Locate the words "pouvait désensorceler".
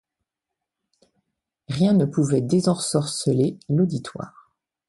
2.05-3.59